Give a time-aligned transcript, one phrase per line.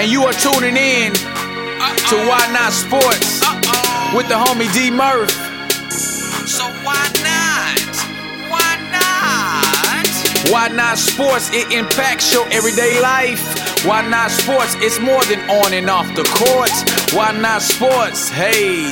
[0.00, 3.44] And you are tuning in to Why Not Sports
[4.16, 5.30] with the homie D Murph.
[6.48, 7.84] So why not?
[8.48, 10.50] Why not?
[10.50, 13.84] Why Not Sports, it impacts your everyday life.
[13.84, 17.12] Why Not Sports, it's more than on and off the courts.
[17.12, 18.90] Why Not Sports, hey.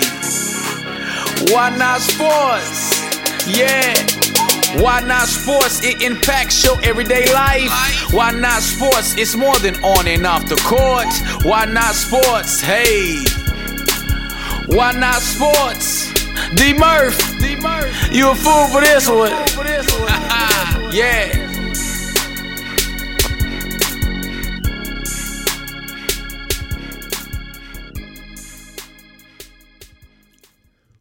[1.51, 3.49] Why Not Sports?
[3.49, 4.18] Yeah.
[4.77, 5.83] Why not sports?
[5.83, 8.13] It impacts your everyday life.
[8.13, 9.17] Why not sports?
[9.17, 11.09] It's more than on and off the court.
[11.45, 12.61] Why not sports?
[12.61, 13.25] Hey.
[14.67, 16.13] Why not sports?
[16.55, 17.19] D Murph.
[17.41, 18.13] D Murph.
[18.13, 19.31] You a fool for this one.
[20.93, 21.48] yeah.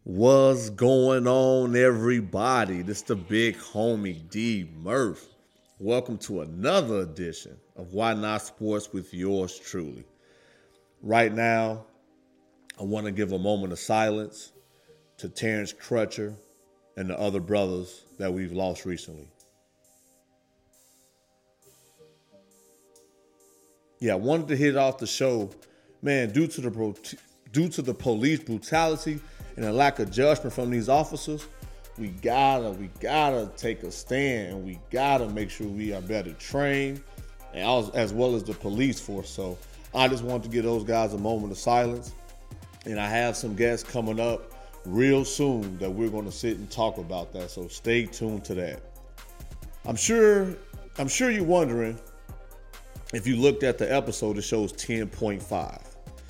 [0.10, 2.82] What's going on, everybody?
[2.82, 5.28] This is the big homie D Murph.
[5.80, 10.06] Welcome to another edition of Why Not Sports with yours truly.
[11.02, 11.84] Right now,
[12.80, 14.54] I want to give a moment of silence
[15.18, 16.34] to Terrence Crutcher
[16.96, 19.28] and the other brothers that we've lost recently.
[24.00, 25.52] Yeah, I wanted to hit off the show,
[26.02, 27.18] man, due to the
[27.52, 29.20] due to the police brutality
[29.58, 31.46] and a lack of judgment from these officers,
[31.98, 36.32] we gotta, we gotta take a stand and we gotta make sure we are better
[36.34, 37.04] trained
[37.54, 39.30] and as, well as the police force.
[39.30, 39.58] So
[39.96, 42.14] I just want to give those guys a moment of silence.
[42.86, 44.54] And I have some guests coming up
[44.86, 47.50] real soon that we're gonna sit and talk about that.
[47.50, 48.82] So stay tuned to that.
[49.86, 50.56] I'm sure,
[51.00, 52.00] I'm sure you're wondering
[53.14, 55.82] if you looked at the episode, it shows 10.5.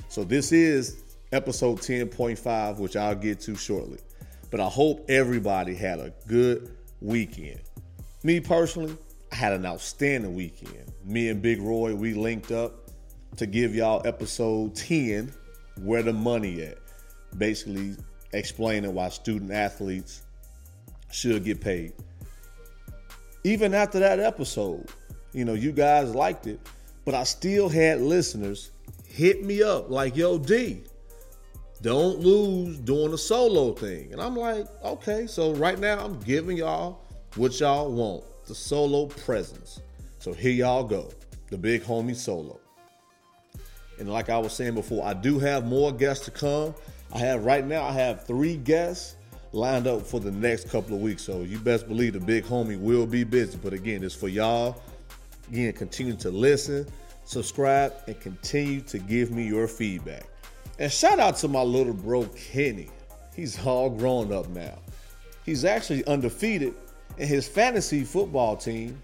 [0.09, 3.99] So this is episode 10.5, which I'll get to shortly.
[4.49, 7.61] But I hope everybody had a good weekend.
[8.23, 8.97] Me personally,
[9.31, 10.91] I had an outstanding weekend.
[11.03, 12.89] Me and Big Roy, we linked up
[13.35, 15.33] to give y'all episode 10,
[15.81, 16.77] Where the Money At.
[17.37, 17.95] Basically
[18.33, 20.23] explaining why student athletes
[21.11, 21.93] should get paid.
[23.43, 24.89] Even after that episode,
[25.33, 26.59] you know, you guys liked it,
[27.05, 28.71] but I still had listeners
[29.05, 30.83] hit me up like, yo, D,
[31.81, 34.11] don't lose doing a solo thing.
[34.11, 37.01] And I'm like, okay, so right now I'm giving y'all
[37.35, 39.81] what y'all want the solo presence.
[40.19, 41.09] So here y'all go,
[41.49, 42.59] the big homie solo.
[43.99, 46.73] And like I was saying before, I do have more guests to come.
[47.13, 49.15] I have right now, I have three guests
[49.53, 51.23] lined up for the next couple of weeks.
[51.23, 53.57] So you best believe the big homie will be busy.
[53.61, 54.81] But again, it's for y'all.
[55.49, 56.87] Again, continue to listen,
[57.25, 60.25] subscribe, and continue to give me your feedback.
[60.79, 62.89] And shout out to my little bro Kenny.
[63.35, 64.79] He's all grown up now.
[65.45, 66.75] He's actually undefeated
[67.17, 69.01] in his fantasy football team,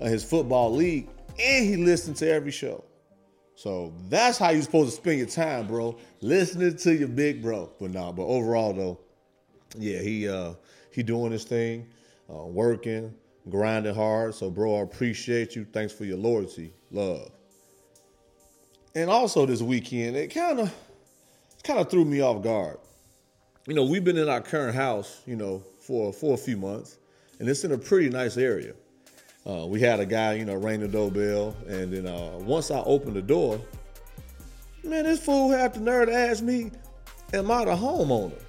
[0.00, 1.08] uh, his football league,
[1.40, 2.84] and he listens to every show.
[3.54, 5.96] So that's how you're supposed to spend your time, bro.
[6.20, 7.70] Listening to your big bro.
[7.80, 9.00] But nah, but overall though,
[9.76, 10.54] yeah, he uh
[10.92, 11.88] he doing his thing,
[12.32, 13.12] uh, working,
[13.48, 14.34] grinding hard.
[14.34, 15.64] So bro, I appreciate you.
[15.72, 17.30] Thanks for your loyalty, love.
[18.94, 20.72] And also this weekend, it kind of
[21.68, 22.78] kind of threw me off guard.
[23.66, 26.98] You know, we've been in our current house, you know, for for a few months,
[27.38, 28.72] and it's in a pretty nice area.
[29.46, 32.80] Uh, we had a guy, you know, ring the doorbell, and then uh, once I
[32.80, 33.60] opened the door,
[34.82, 36.70] man, this fool had the nerve to ask me,
[37.34, 38.40] "Am I the homeowner?"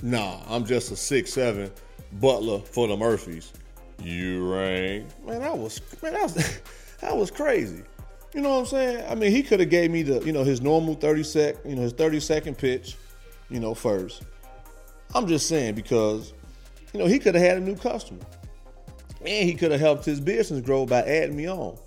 [0.00, 1.72] Nah, I'm just a six seven
[2.20, 3.52] butler for the Murphys.
[4.00, 5.40] You rang, man.
[5.40, 6.34] That was man, that was
[7.00, 7.82] that was crazy.
[8.34, 9.04] You know what I'm saying?
[9.10, 11.74] I mean, he could have gave me the, you know, his normal 30 sec, you
[11.74, 12.96] know, his 30 second pitch,
[13.48, 14.22] you know, first.
[15.14, 16.34] I'm just saying because,
[16.92, 18.20] you know, he could have had a new customer.
[19.20, 21.78] And he could have helped his business grow by adding me on.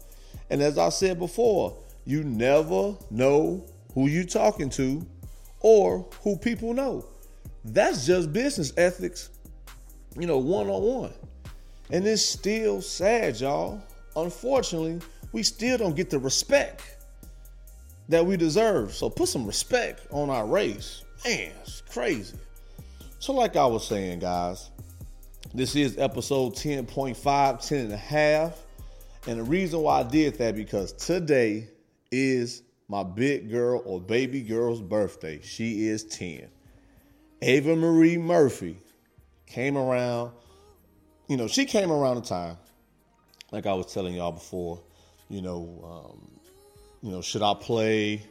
[0.49, 3.63] And as I said before, you never know
[3.93, 5.05] who you're talking to
[5.59, 7.05] or who people know.
[7.63, 9.29] That's just business ethics,
[10.17, 11.13] you know, one on one.
[11.91, 13.81] And it's still sad, y'all.
[14.15, 14.99] Unfortunately,
[15.31, 16.97] we still don't get the respect
[18.09, 18.93] that we deserve.
[18.93, 21.03] So put some respect on our race.
[21.23, 22.37] Man, it's crazy.
[23.19, 24.71] So, like I was saying, guys,
[25.53, 28.57] this is episode 10.5, 10 and a half.
[29.27, 31.67] And the reason why I did that because today
[32.11, 35.39] is my big girl or baby girl's birthday.
[35.43, 36.47] She is 10.
[37.43, 38.77] Ava Marie Murphy
[39.45, 40.31] came around,
[41.27, 42.57] you know, she came around the time,
[43.51, 44.81] like I was telling y'all before,
[45.31, 46.31] you know, um,
[47.01, 48.21] you know, should I play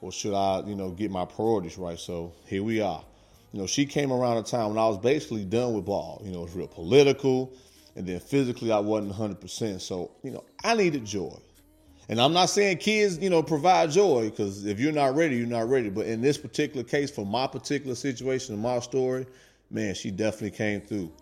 [0.00, 1.98] or should I, you know, get my priorities right?
[1.98, 3.02] So here we are.
[3.52, 6.22] You know, she came around a time when I was basically done with ball.
[6.24, 7.52] You know, it was real political,
[7.96, 9.80] and then physically I wasn't 100%.
[9.80, 11.36] So, you know, I needed joy.
[12.08, 15.46] And I'm not saying kids, you know, provide joy because if you're not ready, you're
[15.46, 15.88] not ready.
[15.88, 19.26] But in this particular case, for my particular situation, and my story,
[19.70, 21.12] man, she definitely came through.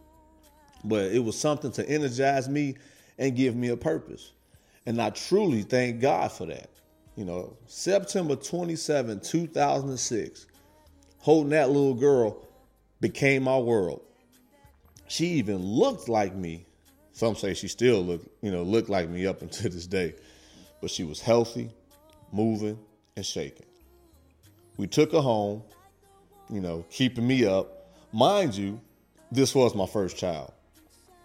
[0.84, 2.76] But it was something to energize me
[3.18, 4.32] and give me a purpose.
[4.86, 6.70] And I truly thank God for that.
[7.16, 10.46] You know, September 27, 2006,
[11.18, 12.46] holding that little girl
[13.00, 14.02] became my world.
[15.08, 16.66] She even looked like me.
[17.12, 20.14] Some say she still look, you know, looked like me up until this day.
[20.80, 21.70] But she was healthy,
[22.32, 22.78] moving,
[23.16, 23.66] and shaking.
[24.76, 25.62] We took her home,
[26.48, 27.90] you know, keeping me up.
[28.12, 28.80] Mind you,
[29.30, 30.52] this was my first child.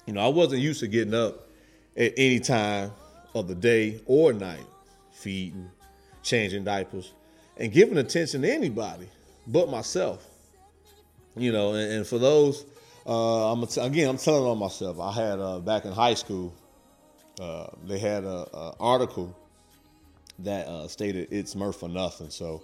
[0.05, 1.47] You know, I wasn't used to getting up
[1.95, 2.91] at any time
[3.35, 4.65] of the day or night,
[5.11, 5.69] feeding,
[6.23, 7.13] changing diapers,
[7.57, 9.07] and giving attention to anybody
[9.45, 10.25] but myself.
[11.35, 12.65] You know, and, and for those,
[13.05, 14.99] uh, I'm again, I'm telling on myself.
[14.99, 16.55] I had uh, back in high school,
[17.39, 18.45] uh, they had an
[18.79, 19.37] article
[20.39, 22.29] that uh, stated it's Murph for nothing.
[22.29, 22.63] So,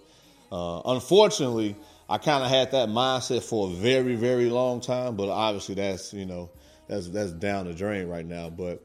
[0.52, 1.76] uh, unfortunately,
[2.10, 5.16] I kind of had that mindset for a very, very long time.
[5.16, 6.50] But obviously, that's you know,
[6.88, 8.50] that's that's down the drain right now.
[8.50, 8.82] But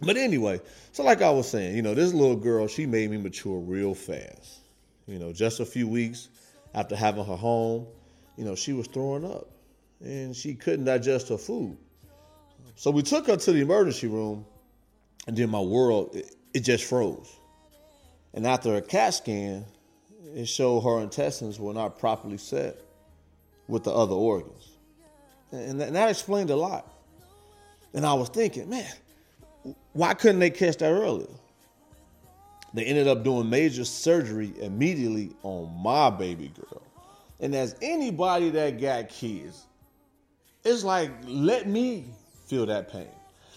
[0.00, 0.60] but anyway,
[0.92, 3.94] so like I was saying, you know, this little girl, she made me mature real
[3.94, 4.60] fast.
[5.06, 6.28] You know, just a few weeks
[6.74, 7.86] after having her home,
[8.36, 9.48] you know, she was throwing up
[10.00, 11.76] and she couldn't digest her food.
[12.76, 14.44] So we took her to the emergency room,
[15.26, 17.32] and then my world, it, it just froze.
[18.32, 19.64] And after a CAT scan,
[20.34, 22.76] it showed her intestines were not properly set
[23.68, 24.68] with the other organs.
[25.52, 26.92] And that, and that explained a lot.
[27.94, 28.90] And I was thinking, man,
[29.92, 31.28] why couldn't they catch that earlier?
[32.74, 36.82] They ended up doing major surgery immediately on my baby girl.
[37.40, 39.66] And as anybody that got kids,
[40.64, 42.04] it's like, let me
[42.46, 43.08] feel that pain.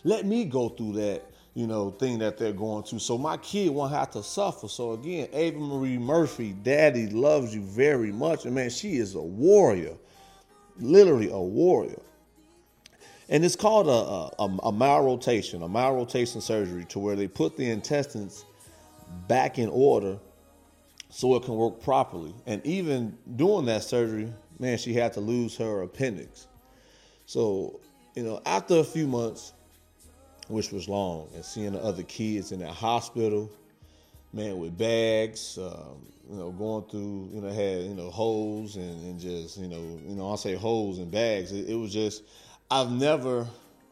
[0.04, 1.24] Let me go through that,
[1.56, 3.00] you know, thing that they're going through.
[3.00, 4.68] So my kid won't have to suffer.
[4.68, 8.45] So again, Ava Marie Murphy, daddy loves you very much.
[8.45, 9.95] And man, she is a warrior.
[10.80, 12.01] Literally a warrior.
[13.29, 17.69] And it's called a, a, a malrotation, a malrotation surgery, to where they put the
[17.69, 18.45] intestines
[19.27, 20.18] back in order
[21.09, 22.33] so it can work properly.
[22.45, 26.47] And even doing that surgery, man, she had to lose her appendix.
[27.25, 27.79] So,
[28.15, 29.53] you know, after a few months,
[30.47, 33.51] which was long, and seeing the other kids in that hospital,
[34.31, 39.01] man, with bags, um, you know, going through, you know, had you know holes and,
[39.03, 41.51] and just, you know, you know, I say holes and bags.
[41.51, 42.23] It, it was just
[42.69, 43.48] I've never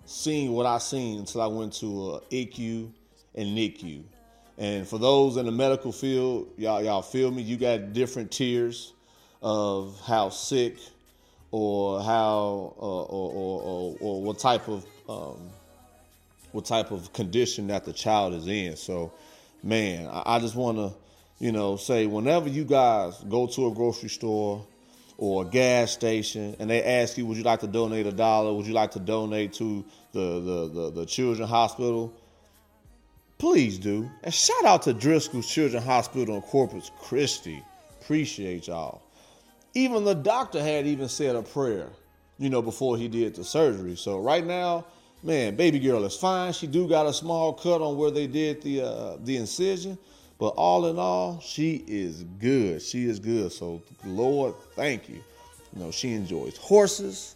[0.05, 2.91] seen what I seen until I went to a ICU
[3.33, 4.03] and NICU.
[4.57, 7.41] And for those in the medical field, y'all y'all feel me?
[7.41, 8.93] You got different tiers
[9.41, 10.77] of how sick
[11.51, 15.49] or how uh, or, or, or, or, what type of um,
[16.51, 18.75] what type of condition that the child is in.
[18.75, 19.13] So,
[19.63, 20.93] man, I, I just want to
[21.39, 24.65] you know say whenever you guys go to a grocery store
[25.17, 28.53] or a gas station and they ask you, would you like to donate a dollar?
[28.53, 32.13] Would you like to donate to the, the, the, the children's hospital?
[33.37, 34.09] Please do.
[34.23, 37.61] And shout out to Driscoll's Children's Hospital in Corpus Christi.
[38.01, 39.01] Appreciate y'all.
[39.73, 41.89] Even the doctor had even said a prayer,
[42.37, 43.95] you know, before he did the surgery.
[43.97, 44.85] So right now,
[45.21, 46.53] man, baby girl is fine.
[46.53, 49.97] She do got a small cut on where they did the uh, the incision,
[50.37, 52.81] but all in all, she is good.
[52.81, 53.51] She is good.
[53.51, 55.23] So, Lord, thank you.
[55.73, 57.35] You know, she enjoys horses.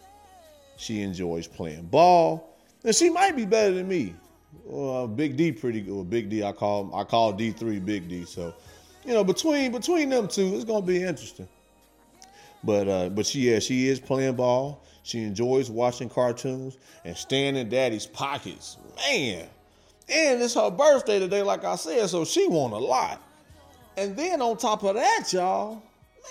[0.76, 2.56] She enjoys playing ball.
[2.84, 4.14] And she might be better than me.
[4.64, 6.10] Well, Big D pretty good.
[6.10, 8.24] Big D, I call I call D three Big D.
[8.24, 8.54] So,
[9.04, 11.48] you know, between between them two, it's gonna be interesting.
[12.64, 14.84] But uh, but she yeah, she is playing ball.
[15.02, 18.76] She enjoys watching cartoons and staying in daddy's pockets.
[18.96, 19.46] Man,
[20.10, 23.22] and it's her birthday today, like I said, so she won a lot.
[23.96, 25.82] And then on top of that, y'all,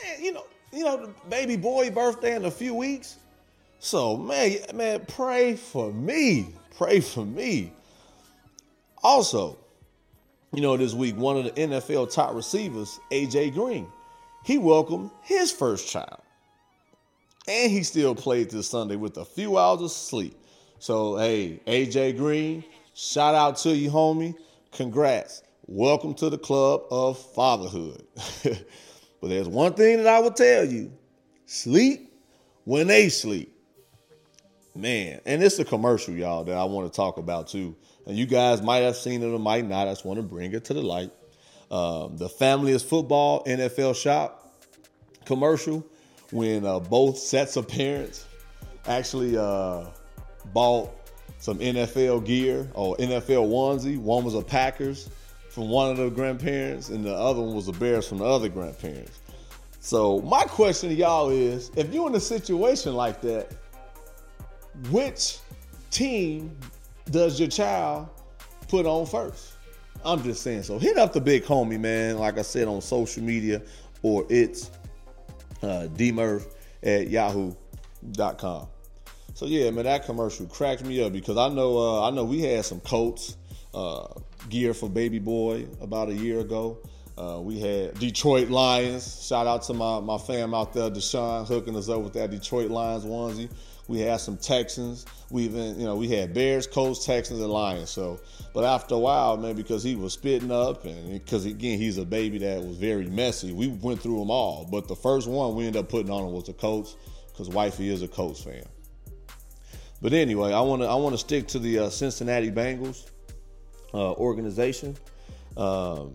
[0.03, 3.17] man, you know, you know, the baby boy birthday in a few weeks.
[3.79, 6.53] So man, man, pray for me.
[6.77, 7.74] Pray for me.
[9.01, 9.57] Also,
[10.53, 13.88] you know, this week, one of the NFL top receivers, AJ Green,
[14.43, 16.21] he welcomed his first child.
[17.48, 20.36] And he still played this Sunday with a few hours of sleep.
[20.79, 22.63] So, hey, AJ Green,
[23.01, 24.36] Shout out to you, homie.
[24.74, 25.41] Congrats.
[25.68, 28.06] Welcome to the club of fatherhood.
[28.44, 30.91] but there's one thing that I will tell you
[31.46, 32.12] sleep
[32.65, 33.56] when they sleep.
[34.75, 37.74] Man, and it's a commercial, y'all, that I want to talk about too.
[38.06, 39.88] And you guys might have seen it or might not.
[39.88, 41.12] I just want to bring it to the light.
[41.72, 44.60] Um, the Family is Football NFL Shop
[45.24, 45.88] commercial
[46.32, 48.25] when uh, both sets of parents
[48.86, 49.86] actually uh,
[50.53, 50.99] bought
[51.39, 53.98] some NFL gear or NFL onesie.
[53.98, 55.10] One was a Packers,
[55.50, 58.50] from one of the grandparents, and the other one was a bears from the other
[58.50, 59.19] grandparents.
[59.79, 63.53] So my question to y'all is: If you're in a situation like that,
[64.91, 65.39] which
[65.89, 66.55] team
[67.10, 68.10] does your child
[68.67, 69.53] put on first?
[70.05, 70.63] I'm just saying.
[70.63, 72.17] So hit up the big homie, man.
[72.17, 73.62] Like I said on social media,
[74.01, 74.72] or it's
[75.62, 76.46] uh, dmurph
[76.84, 78.67] at yahoo.com.
[79.33, 82.41] So yeah, man, that commercial cracked me up because I know uh, I know we
[82.41, 83.38] had some coats
[83.74, 84.07] uh,
[84.50, 86.79] gear for baby boy about a year ago.
[87.17, 89.25] Uh, we had Detroit Lions.
[89.27, 92.71] Shout out to my, my fam out there, Deshaun, hooking us up with that Detroit
[92.71, 93.50] Lions onesie.
[93.89, 95.05] We had some Texans.
[95.29, 97.89] We even, you know, we had Bears, Colts, Texans, and Lions.
[97.89, 98.21] So,
[98.53, 102.05] but after a while, man, because he was spitting up, and because again, he's a
[102.05, 103.51] baby that was very messy.
[103.51, 106.31] We went through them all, but the first one we ended up putting on him
[106.31, 106.95] was the Colts,
[107.31, 108.63] because wifey is a Colts fan.
[110.01, 113.10] But anyway, I want to I want to stick to the uh, Cincinnati Bengals
[113.94, 114.96] uh, organization.
[115.58, 116.13] Um,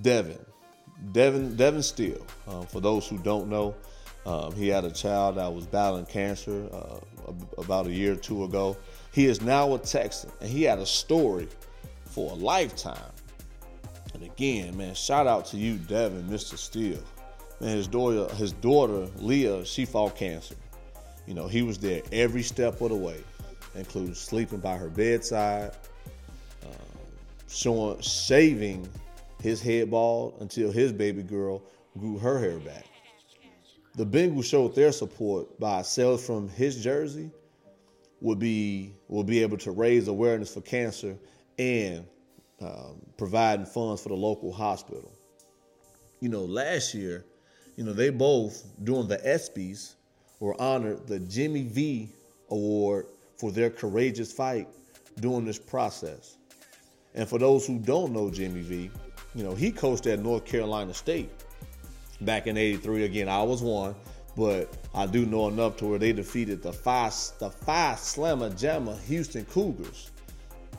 [0.00, 0.38] Devon,
[1.12, 2.26] Devon, Devon Still.
[2.48, 3.74] Um, for those who don't know,
[4.24, 8.44] um, he had a child that was battling cancer uh, about a year or two
[8.44, 8.76] ago.
[9.12, 11.48] He is now a Texan, and he had a story
[12.06, 13.12] for a lifetime.
[14.14, 16.56] And again, man, shout out to you, Devon, Mr.
[16.56, 17.02] Still.
[17.60, 20.54] Man, his daughter, his daughter Leah, she fought cancer.
[21.26, 23.22] You know, he was there every step of the way,
[23.74, 25.72] including sleeping by her bedside,
[26.64, 26.68] uh,
[27.48, 28.88] showing, shaving
[29.40, 31.62] his head bald until his baby girl
[31.98, 32.86] grew her hair back.
[33.94, 37.30] The Bengals showed their support by sales from his jersey
[38.20, 41.18] would be will be able to raise awareness for cancer
[41.58, 42.06] and
[42.60, 45.12] um, providing funds for the local hospital.
[46.20, 47.26] You know, last year,
[47.76, 49.96] you know, they both during the ESPYS
[50.42, 52.08] were honored the Jimmy V
[52.50, 53.06] Award
[53.36, 54.66] for their courageous fight
[55.20, 56.36] during this process.
[57.14, 58.90] And for those who don't know Jimmy V,
[59.36, 61.30] you know, he coached at North Carolina State
[62.22, 63.04] back in 83.
[63.04, 63.94] Again, I was one,
[64.36, 67.08] but I do know enough to where they defeated the Phi
[67.38, 70.10] the Phi Slama Jama Houston Cougars.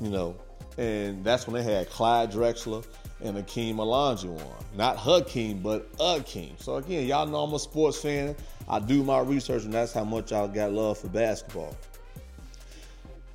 [0.01, 0.35] You know,
[0.77, 2.85] and that's when they had Clyde Drexler
[3.23, 4.41] and Akeem Olajuwon.
[4.75, 6.61] Not Hakeem, but Akeem.
[6.61, 8.35] So again, y'all know I'm a sports fan.
[8.67, 11.75] I do my research, and that's how much I got love for basketball.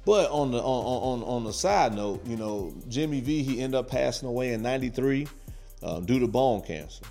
[0.05, 3.79] But on the on, on on the side note, you know, Jimmy V he ended
[3.79, 5.29] up passing away in '93
[5.83, 7.05] um, due to bone cancer.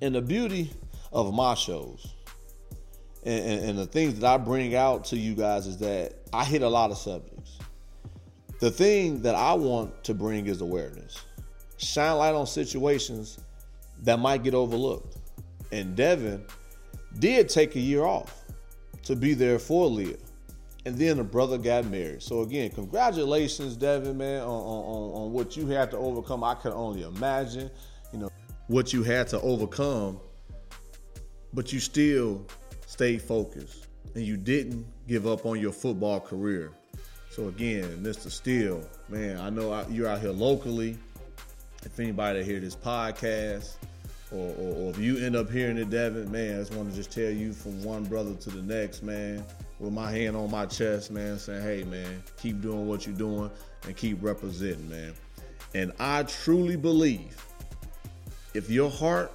[0.00, 0.70] And the beauty
[1.12, 2.14] of my shows
[3.26, 6.44] and, and, and the things that I bring out to you guys is that I
[6.44, 7.58] hit a lot of subjects.
[8.60, 11.18] The thing that I want to bring is awareness.
[11.76, 13.38] Shine light on situations
[14.02, 15.18] that might get overlooked.
[15.72, 16.46] And Devon
[17.18, 18.44] did take a year off
[19.04, 20.16] to be there for Leah
[20.86, 22.22] and then the brother got married.
[22.22, 26.44] So again, congratulations, Devon, man, on, on, on what you had to overcome.
[26.44, 27.72] I can only imagine,
[28.12, 28.30] you know,
[28.68, 30.20] what you had to overcome,
[31.52, 32.46] but you still
[32.86, 36.70] stayed focused and you didn't give up on your football career.
[37.30, 38.30] So again, Mr.
[38.30, 40.96] Still, man, I know you're out here locally.
[41.84, 43.74] If anybody hear this podcast,
[44.32, 46.96] or, or, or, if you end up hearing it, Devon, man, I just want to
[46.96, 49.44] just tell you from one brother to the next, man
[49.78, 53.50] with my hand on my chest, man, saying, hey, man, keep doing what you're doing
[53.84, 55.12] and keep representing, man.
[55.74, 57.44] And I truly believe
[58.54, 59.32] if your heart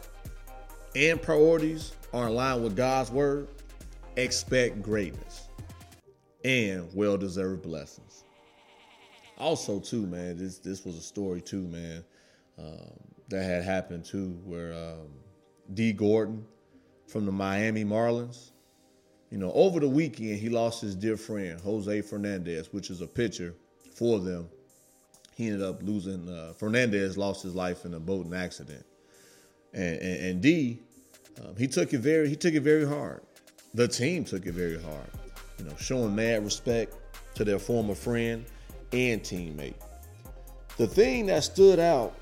[0.95, 3.47] and priorities are in line with God's word,
[4.15, 5.47] expect greatness
[6.43, 8.23] and well deserved blessings.
[9.37, 12.03] Also, too, man, this this was a story too, man,
[12.61, 12.93] um,
[13.29, 15.07] that had happened too, where um,
[15.73, 16.45] Dee Gordon
[17.07, 18.51] from the Miami Marlins
[19.31, 23.07] you know, over the weekend, he lost his dear friend, Jose Fernandez, which is a
[23.07, 23.55] pitcher
[23.95, 24.49] for them.
[25.35, 28.85] He ended up losing, uh, Fernandez lost his life in a boating accident.
[29.73, 30.81] And, and, and D,
[31.41, 33.21] um, he took it very, he took it very hard.
[33.73, 35.09] The team took it very hard,
[35.57, 36.93] you know, showing mad respect
[37.35, 38.45] to their former friend
[38.91, 39.75] and teammate.
[40.75, 42.13] The thing that stood out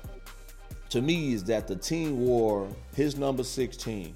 [0.90, 4.14] to me is that the team wore his number 16.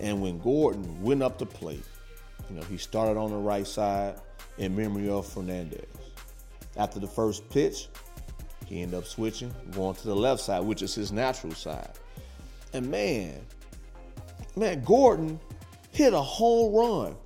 [0.00, 1.84] And when Gordon went up to plate,
[2.48, 4.16] you know, he started on the right side
[4.58, 5.86] in memory of Fernandez.
[6.76, 7.88] After the first pitch,
[8.66, 11.90] he ended up switching, going to the left side, which is his natural side.
[12.72, 13.40] And man,
[14.56, 15.38] man, Gordon
[15.92, 17.16] hit a home run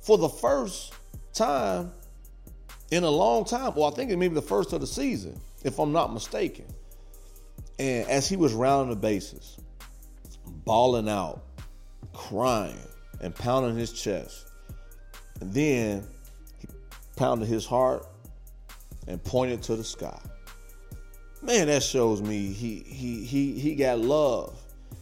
[0.00, 0.94] for the first
[1.32, 1.92] time
[2.90, 3.74] in a long time.
[3.74, 6.64] Well, I think it may be the first of the season, if I'm not mistaken.
[7.78, 9.58] And as he was rounding the bases,
[10.64, 11.42] bawling out,
[12.12, 12.78] crying,
[13.20, 14.48] and pounding his chest,
[15.40, 16.06] and then
[16.58, 16.68] he
[17.16, 18.06] pounded his heart
[19.06, 20.18] and pointed to the sky.
[21.42, 24.58] man, that shows me he he he he got love,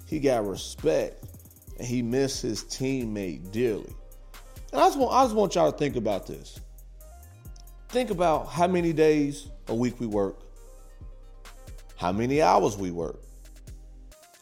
[0.07, 1.25] he got respect,
[1.79, 3.95] and he missed his teammate dearly.
[4.73, 6.59] And I just want I just want y'all to think about this.
[7.91, 10.41] Think about how many days a week we work,
[11.97, 13.21] how many hours we work,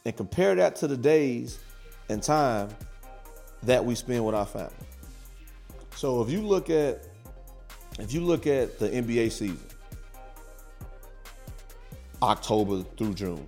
[0.04, 1.58] and compare that to the days
[2.08, 2.68] and time
[3.62, 4.72] that we spend with our family.
[5.96, 7.06] So if you look at
[7.98, 9.60] if you look at the NBA season,
[12.22, 13.44] October through June.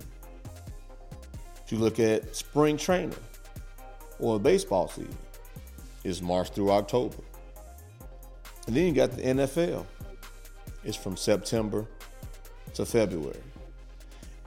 [1.65, 3.15] If you look at spring training
[4.19, 5.17] or baseball season,
[6.03, 7.17] it's March through October.
[8.67, 9.85] And then you got the NFL.
[10.83, 11.85] It's from September
[12.73, 13.39] to February.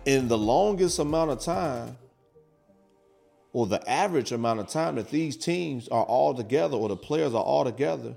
[0.07, 1.99] In the longest amount of time,
[3.53, 7.35] or the average amount of time that these teams are all together or the players
[7.35, 8.15] are all together,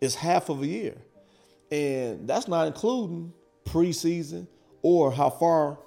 [0.00, 0.94] is half of a year.
[1.72, 3.32] And that's not including
[3.64, 4.46] preseason
[4.82, 5.80] or how far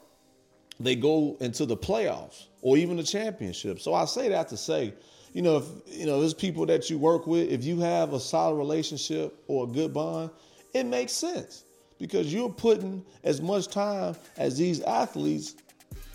[0.78, 3.80] they go into the playoffs or even the championship.
[3.80, 4.94] So I say that to say,
[5.32, 8.20] you know, if you know, there's people that you work with, if you have a
[8.20, 10.32] solid relationship or a good bond,
[10.74, 11.64] it makes sense
[12.00, 15.56] because you're putting as much time as these athletes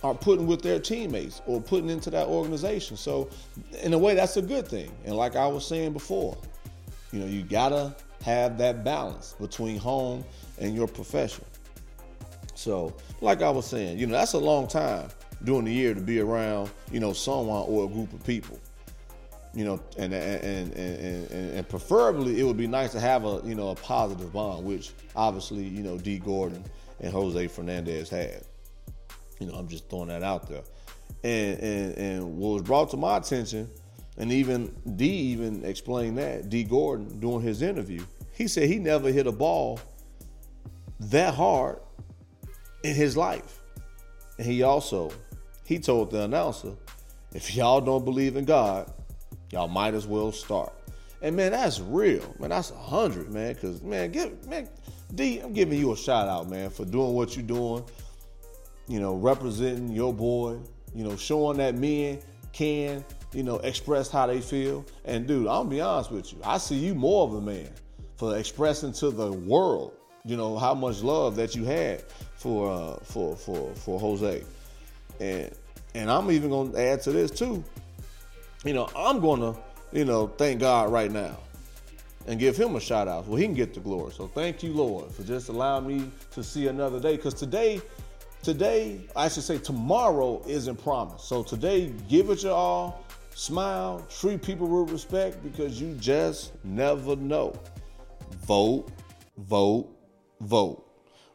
[0.02, 2.96] are putting with their teammates or putting into that organization.
[2.96, 3.28] So,
[3.82, 4.90] in a way, that's a good thing.
[5.04, 6.36] And like I was saying before,
[7.12, 10.24] you know, you gotta have that balance between home
[10.58, 11.44] and your profession.
[12.54, 15.08] So, like I was saying, you know, that's a long time
[15.44, 18.58] during the year to be around, you know, someone or a group of people.
[19.52, 23.40] You know, and and, and and and preferably it would be nice to have a
[23.44, 26.64] you know a positive bond, which obviously you know Dee Gordon
[27.00, 28.42] and Jose Fernandez had.
[29.40, 30.62] You know, I'm just throwing that out there.
[31.24, 33.68] And and and what was brought to my attention,
[34.18, 39.10] and even D even explained that Dee Gordon during his interview, he said he never
[39.10, 39.80] hit a ball
[41.00, 41.80] that hard
[42.84, 43.60] in his life.
[44.38, 45.10] And he also
[45.64, 46.72] he told the announcer,
[47.32, 48.92] if y'all don't believe in God,
[49.50, 50.72] y'all might as well start.
[51.22, 52.34] And man, that's real.
[52.38, 53.54] Man, that's a hundred, man.
[53.54, 54.68] Cause man, give man,
[55.14, 57.84] D, I'm giving you a shout out, man, for doing what you're doing.
[58.88, 60.58] You know, representing your boy,
[60.94, 62.20] you know, showing that men
[62.52, 64.84] can, you know, express how they feel.
[65.04, 66.40] And dude, I'm gonna be honest with you.
[66.42, 67.70] I see you more of a man
[68.16, 69.92] for expressing to the world,
[70.24, 72.02] you know, how much love that you had
[72.36, 74.42] for uh, for for for Jose,
[75.20, 75.50] and
[75.94, 77.62] and I'm even gonna add to this too.
[78.64, 79.54] You know, I'm gonna
[79.92, 81.36] you know thank God right now
[82.26, 84.12] and give him a shout out so he can get the glory.
[84.12, 87.16] So thank you, Lord, for just allowing me to see another day.
[87.16, 87.80] Because today,
[88.42, 91.26] today, I should say tomorrow isn't promised.
[91.26, 97.16] So today, give it your all, smile, treat people with respect because you just never
[97.16, 97.58] know.
[98.46, 98.90] Vote,
[99.38, 99.88] vote,
[100.42, 100.86] vote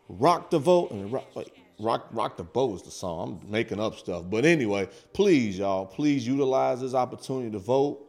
[0.10, 3.42] rock the vote and rock, wait, rock rock the boat is the song.
[3.44, 8.02] I'm making up stuff, but anyway, please y'all, please utilize this opportunity to vote.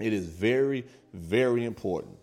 [0.00, 2.16] It is very very important.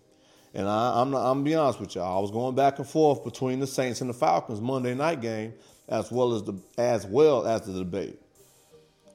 [0.52, 2.18] And I, am I'm be honest with y'all.
[2.18, 5.54] I was going back and forth between the Saints and the Falcons Monday night game,
[5.88, 8.18] as well as the as well as the debate.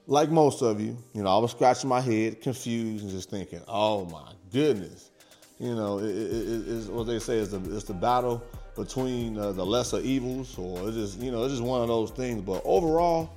[0.08, 3.62] Like most of you, you know, I was scratching my head, confused, and just thinking,
[3.68, 5.12] "Oh my goodness,"
[5.60, 8.42] you know, it, it, it's what they say is the it's the battle
[8.76, 12.12] between uh, the lesser evils, or it's just you know it's just one of those
[12.12, 12.42] things.
[12.42, 13.30] But overall,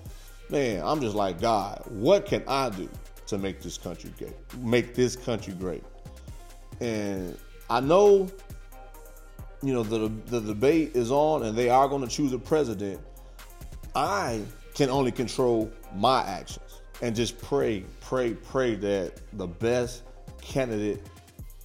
[0.50, 1.82] man, I'm just like God.
[1.88, 2.88] What can I do
[3.26, 4.34] to make this country great?
[4.58, 5.84] Make this country great?
[6.80, 7.36] And
[7.70, 8.28] I know,
[9.62, 13.00] you know, the the debate is on, and they are going to choose a president.
[13.94, 14.42] I
[14.74, 20.02] can only control my actions and just pray, pray, pray that the best
[20.40, 21.02] candidate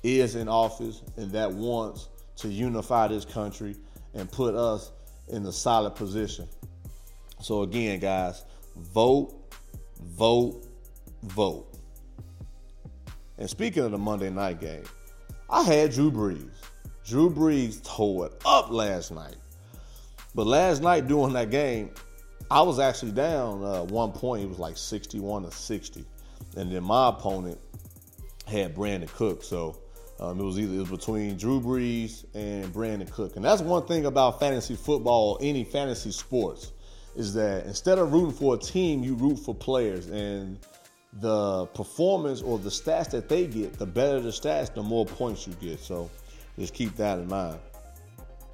[0.04, 2.10] is in office and that wants
[2.44, 3.76] to unify this country
[4.14, 4.92] and put us
[5.30, 6.48] in a solid position.
[7.40, 8.44] So, again, guys,
[8.76, 9.34] vote,
[10.02, 10.68] vote,
[11.24, 11.78] vote.
[13.38, 14.84] And speaking of the Monday night game,
[15.50, 16.52] I had Drew Brees.
[17.06, 19.36] Drew Brees tore it up last night.
[20.36, 21.92] But last night during that game,
[22.52, 24.44] I was actually down uh, one point.
[24.44, 26.06] It was like 61 to 60.
[26.58, 27.60] And then my opponent
[28.48, 29.44] had Brandin Cook.
[29.44, 29.78] So
[30.24, 33.86] um, it was either it was between Drew Brees and Brandin Cook, and that's one
[33.86, 36.72] thing about fantasy football, any fantasy sports,
[37.18, 40.58] is that instead of rooting for a team, you root for players, and
[41.20, 45.46] the performance or the stats that they get, the better the stats, the more points
[45.46, 45.80] you get.
[45.80, 46.10] So
[46.58, 47.60] just keep that in mind.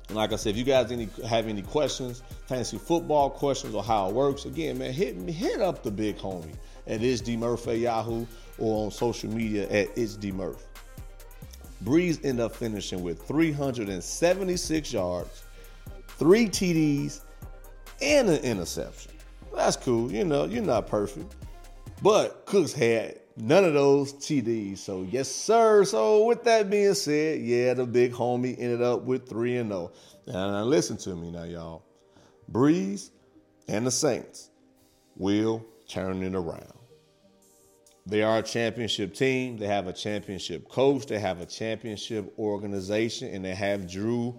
[0.07, 3.83] And like I said, if you guys any have any questions, fantasy football questions or
[3.83, 6.55] how it works, again, man, hit hit up the big homie
[6.87, 8.25] at It's Murph at Yahoo
[8.57, 10.65] or on social media at It's Murph.
[11.83, 15.43] Brees ended up finishing with 376 yards,
[16.07, 17.21] three TDs,
[18.01, 19.13] and an interception.
[19.55, 20.11] That's cool.
[20.11, 21.35] You know, you're not perfect.
[22.01, 24.77] But Cooks had none of those TDs.
[24.77, 25.83] So, yes, sir.
[25.85, 29.91] So, with that being said, yeah, the big homie ended up with 3 and 0.
[30.27, 31.83] Now, listen to me now, y'all.
[32.51, 33.11] Brees
[33.67, 34.49] and the Saints
[35.15, 36.78] will turn it around.
[38.05, 39.57] They are a championship team.
[39.57, 41.05] They have a championship coach.
[41.05, 44.35] They have a championship organization, and they have Drew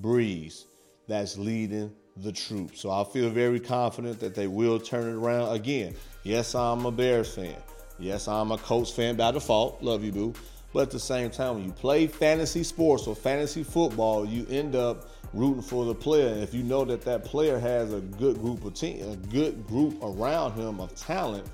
[0.00, 0.64] Brees
[1.08, 2.80] that's leading the troops.
[2.80, 5.54] So I feel very confident that they will turn it around.
[5.54, 7.56] Again, yes, I'm a Bears fan.
[7.98, 9.82] Yes, I'm a Colts fan by default.
[9.82, 10.34] Love you, boo.
[10.72, 14.74] But at the same time, when you play fantasy sports or fantasy football, you end
[14.74, 16.28] up rooting for the player.
[16.28, 19.66] And if you know that that player has a good group of team, a good
[19.66, 21.46] group around him of talent,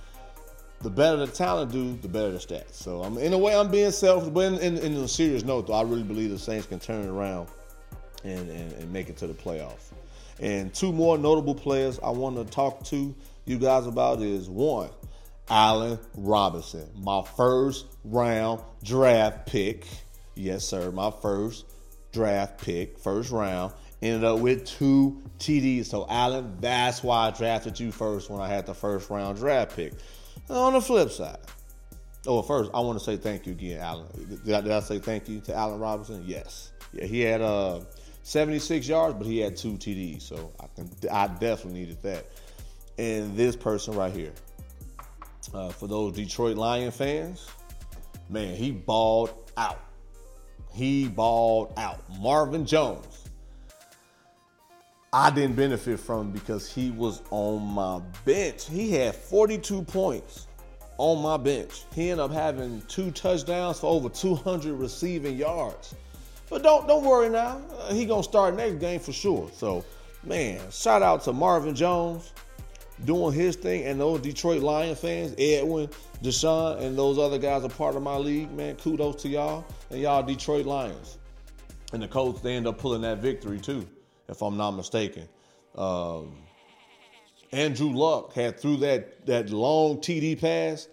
[0.83, 2.75] the better the talent do, the better the stats.
[2.75, 5.67] So I'm in a way I'm being selfish, but in, in, in a serious note,
[5.67, 7.49] though, I really believe the Saints can turn it around
[8.25, 9.93] and, and, and make it to the playoffs.
[10.41, 13.15] And two more notable players I want to talk to
[13.45, 14.91] you guys about is one,
[15.51, 19.87] Allen Robinson, my first round draft pick.
[20.35, 21.67] Yes, sir, my first
[22.13, 23.75] draft pick, first round.
[24.01, 25.87] Ended up with two TDs.
[25.87, 29.77] So, Allen, that's why I drafted you first when I had the first round draft
[29.77, 29.93] pick.
[30.51, 31.39] On the flip side,
[32.27, 34.07] oh, first, I want to say thank you again, Allen.
[34.45, 36.25] Did I, did I say thank you to Allen Robinson?
[36.27, 36.73] Yes.
[36.93, 37.81] Yeah, he had uh,
[38.25, 42.27] 76 yards, but he had two TDs, so I can I definitely needed that.
[42.99, 44.33] And this person right here,
[45.55, 47.49] uh, for those Detroit Lion fans,
[48.29, 49.81] man, he balled out.
[50.73, 52.03] He balled out.
[52.21, 53.10] Marvin Jones.
[55.13, 58.69] I didn't benefit from because he was on my bench.
[58.69, 60.47] He had 42 points
[60.99, 61.83] on my bench.
[61.93, 65.97] He ended up having two touchdowns for over 200 receiving yards.
[66.49, 67.61] But don't don't worry now.
[67.81, 69.51] Uh, he gonna start next game for sure.
[69.53, 69.85] So,
[70.23, 72.33] man, shout out to Marvin Jones
[73.05, 75.89] doing his thing and those Detroit Lion fans, Edwin,
[76.23, 78.53] Deshaun, and those other guys are part of my league.
[78.53, 81.19] Man, kudos to y'all and y'all Detroit Lions.
[81.93, 83.89] And the Colts they end up pulling that victory too
[84.31, 85.29] if I'm not mistaken.
[85.75, 86.37] Um,
[87.53, 90.89] Andrew Luck had threw that that long TD pass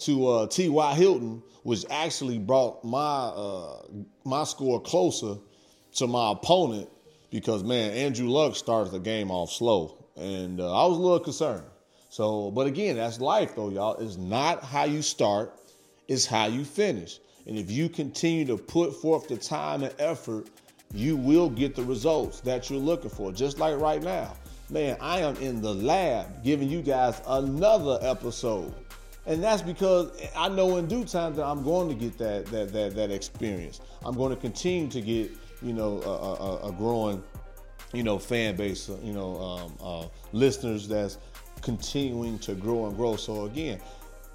[0.00, 0.94] to uh, T.Y.
[0.94, 3.82] Hilton, which actually brought my uh,
[4.24, 5.36] my score closer
[5.94, 6.88] to my opponent
[7.30, 11.20] because man, Andrew Luck started the game off slow, and uh, I was a little
[11.20, 11.66] concerned.
[12.10, 13.96] So, but again, that's life though, y'all.
[13.96, 15.58] It's not how you start,
[16.06, 17.18] it's how you finish.
[17.46, 20.48] And if you continue to put forth the time and effort
[20.94, 23.32] you will get the results that you're looking for.
[23.32, 24.36] Just like right now,
[24.70, 28.72] man, I am in the lab giving you guys another episode.
[29.26, 32.72] And that's because I know in due time that I'm going to get that that
[32.72, 33.80] that, that experience.
[34.04, 35.30] I'm going to continue to get
[35.62, 37.22] you know a, a, a growing
[37.92, 41.18] you know fan base, you know um, uh, listeners that's
[41.62, 43.16] continuing to grow and grow.
[43.16, 43.80] So again,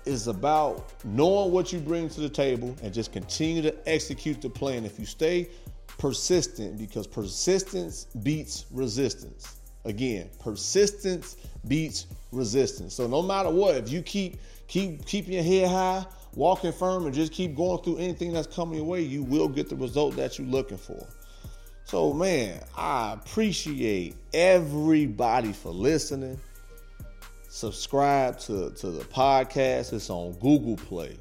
[0.06, 4.50] it's about knowing what you bring to the table and just continue to execute the
[4.50, 4.86] plan.
[4.86, 5.50] If you stay
[6.00, 9.58] persistent because persistence beats resistance.
[9.86, 12.96] Again, persistence beats resistance.
[12.96, 17.14] So no matter what, if you keep keep keeping your head high, walking firm, and
[17.14, 20.40] just keep going through anything that's coming your way, you will get the result that
[20.40, 21.06] you're looking for.
[21.86, 26.40] So man, I appreciate everybody for listening.
[27.50, 29.92] Subscribe to, to the podcast.
[29.94, 31.18] It's on Google Play,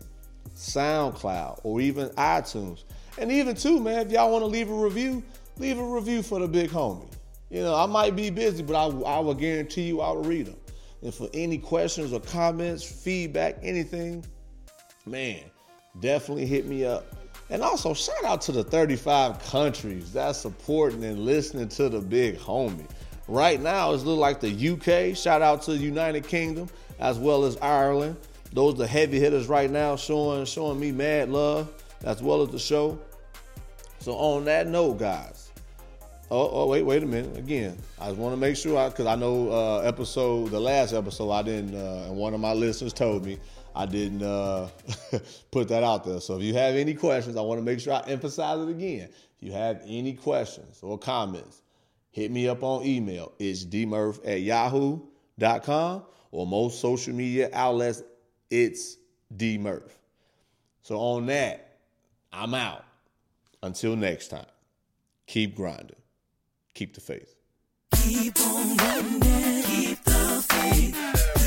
[0.54, 2.84] SoundCloud, or even iTunes.
[3.18, 5.22] And even too, man, if y'all want to leave a review,
[5.58, 7.12] leave a review for the big homie.
[7.50, 10.46] You know, I might be busy, but I, I will guarantee you I will read
[10.46, 10.56] them.
[11.02, 14.24] And for any questions or comments, feedback, anything,
[15.06, 15.42] man,
[16.00, 17.06] definitely hit me up.
[17.50, 22.38] And also, shout out to the 35 countries that's supporting and listening to the big
[22.38, 22.88] homie.
[23.26, 24.50] Right now, it's looking like the
[25.10, 25.16] UK.
[25.16, 28.16] Shout out to the United Kingdom as well as Ireland.
[28.52, 31.72] Those are the heavy hitters right now, showing showing me mad love
[32.04, 32.98] as well as the show.
[34.08, 35.52] So on that note, guys.
[36.30, 37.36] Oh, oh wait, wait a minute.
[37.36, 40.94] Again, I just want to make sure I, because I know uh, episode, the last
[40.94, 43.38] episode, I didn't, uh, and one of my listeners told me
[43.76, 44.68] I didn't uh,
[45.50, 46.22] put that out there.
[46.22, 49.10] So if you have any questions, I want to make sure I emphasize it again.
[49.10, 51.60] If you have any questions or comments,
[52.10, 53.34] hit me up on email.
[53.38, 58.02] It's dmurph at yahoo.com or most social media outlets,
[58.50, 58.96] it's
[59.36, 59.92] dmurph.
[60.80, 61.76] So on that,
[62.32, 62.86] I'm out.
[63.62, 64.46] Until next time,
[65.26, 65.96] keep grinding,
[66.74, 67.34] keep the faith.
[67.92, 71.37] Keep on grinding, keep the faith.